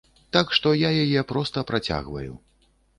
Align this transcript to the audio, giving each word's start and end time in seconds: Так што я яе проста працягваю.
Так 0.37 0.53
што 0.59 0.73
я 0.77 0.89
яе 1.03 1.21
проста 1.35 1.67
працягваю. 1.73 2.33